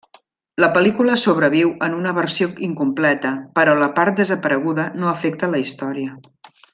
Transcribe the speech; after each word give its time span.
La 0.63 0.69
pel·lícula 0.77 1.17
sobreviu 1.23 1.73
en 1.89 1.97
una 1.99 2.13
versió 2.19 2.47
incompleta, 2.69 3.33
però 3.59 3.79
la 3.83 3.93
part 3.99 4.23
desapareguda 4.25 4.87
no 5.03 5.11
afecta 5.13 5.51
la 5.55 5.63
història. 5.67 6.17